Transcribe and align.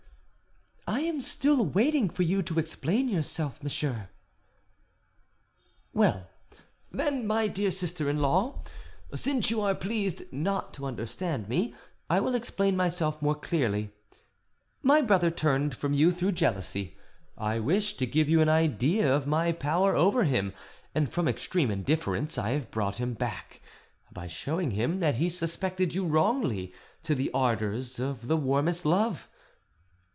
"I 0.87 0.99
am 1.05 1.21
still 1.21 1.63
waiting 1.65 2.09
for 2.09 2.23
you 2.23 2.41
to 2.43 2.59
explain 2.59 3.07
yourself, 3.07 3.63
monsieur." 3.63 4.09
"Well, 5.93 6.27
then, 6.91 7.25
my 7.25 7.47
dear 7.47 7.71
sister 7.71 8.09
in 8.09 8.19
law, 8.19 8.63
since 9.15 9.49
you 9.49 9.61
are 9.61 9.73
pleased 9.73 10.23
not 10.33 10.73
to 10.73 10.85
understand 10.85 11.47
me, 11.47 11.73
I 12.09 12.19
will 12.19 12.35
explain 12.35 12.75
myself 12.75 13.21
more 13.21 13.35
clearly. 13.35 13.91
My 14.83 14.99
brother 15.01 15.29
turned 15.31 15.75
from 15.77 15.93
you 15.93 16.11
through 16.11 16.33
jealousy; 16.33 16.97
I 17.37 17.57
wished 17.59 17.97
to 17.99 18.05
give 18.05 18.27
you 18.27 18.41
an 18.41 18.49
idea 18.49 19.15
of 19.15 19.25
my 19.27 19.53
power 19.53 19.95
over 19.95 20.25
him, 20.25 20.51
and 20.93 21.07
from 21.11 21.27
extreme 21.27 21.71
indifference 21.71 22.37
I 22.37 22.49
have 22.49 22.71
brought 22.71 22.97
him 22.97 23.13
back, 23.13 23.61
by 24.11 24.27
showing 24.27 24.71
him 24.71 24.99
that 24.99 25.15
he 25.15 25.29
suspected 25.29 25.93
you 25.93 26.05
wrongly, 26.05 26.73
to 27.03 27.15
the 27.15 27.31
ardours 27.33 27.97
of 27.97 28.27
the 28.27 28.37
warmest 28.37 28.85
love. 28.85 29.29